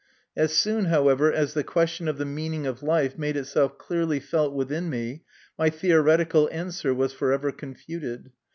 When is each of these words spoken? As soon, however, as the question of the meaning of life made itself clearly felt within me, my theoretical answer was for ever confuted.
As 0.35 0.51
soon, 0.51 0.85
however, 0.85 1.31
as 1.31 1.53
the 1.53 1.63
question 1.63 2.07
of 2.07 2.17
the 2.17 2.25
meaning 2.25 2.65
of 2.65 2.81
life 2.81 3.19
made 3.19 3.37
itself 3.37 3.77
clearly 3.77 4.19
felt 4.19 4.51
within 4.51 4.89
me, 4.89 5.21
my 5.59 5.69
theoretical 5.69 6.49
answer 6.51 6.91
was 6.91 7.13
for 7.13 7.31
ever 7.31 7.51
confuted. 7.51 8.31